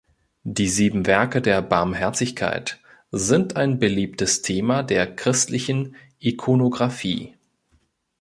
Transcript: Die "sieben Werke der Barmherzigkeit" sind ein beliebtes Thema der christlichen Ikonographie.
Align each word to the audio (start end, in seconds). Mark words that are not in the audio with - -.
Die 0.49 0.67
"sieben 0.67 1.05
Werke 1.05 1.43
der 1.43 1.61
Barmherzigkeit" 1.61 2.79
sind 3.11 3.55
ein 3.55 3.77
beliebtes 3.77 4.41
Thema 4.41 4.81
der 4.81 5.05
christlichen 5.15 5.95
Ikonographie. 6.17 7.35